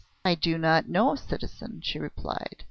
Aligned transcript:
"I 0.25 0.33
do 0.33 0.57
not 0.57 0.89
know, 0.89 1.13
citizen," 1.13 1.81
she 1.83 1.99
replied. 1.99 2.55